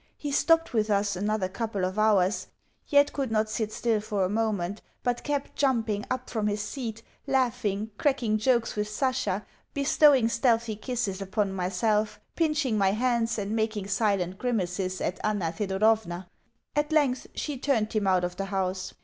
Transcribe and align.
He 0.17 0.31
stopped 0.31 0.73
with 0.73 0.89
us 0.89 1.15
another 1.15 1.47
couple 1.47 1.85
of 1.85 1.99
hours, 1.99 2.47
yet 2.87 3.13
could 3.13 3.29
not 3.31 3.51
sit 3.51 3.71
still 3.71 4.01
for 4.01 4.25
a 4.25 4.29
moment, 4.29 4.81
but 5.03 5.23
kept 5.23 5.55
jumping 5.55 6.07
up 6.09 6.27
from 6.27 6.47
his 6.47 6.61
seat, 6.63 7.03
laughing, 7.27 7.91
cracking 7.99 8.39
jokes 8.39 8.75
with 8.75 8.89
Sasha, 8.89 9.45
bestowing 9.75 10.27
stealthy 10.27 10.75
kisses 10.75 11.21
upon 11.21 11.53
myself, 11.53 12.19
pinching 12.35 12.79
my 12.79 12.93
hands, 12.93 13.37
and 13.37 13.55
making 13.55 13.85
silent 13.89 14.39
grimaces 14.39 15.01
at 15.01 15.19
Anna 15.23 15.51
Thedorovna. 15.51 16.25
At 16.75 16.91
length, 16.91 17.27
she 17.35 17.59
turned 17.59 17.93
him 17.93 18.07
out 18.07 18.23
of 18.23 18.37
the 18.37 18.45
house. 18.45 18.95